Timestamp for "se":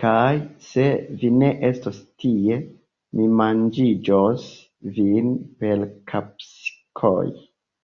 0.66-0.82